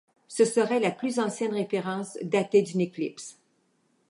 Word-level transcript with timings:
Ce 0.27 0.45
serait 0.45 0.79
la 0.79 0.89
plus 0.89 1.19
ancienne 1.19 1.53
référence 1.53 2.17
datée 2.23 2.63
d'une 2.63 2.81
éclipse. 2.81 3.37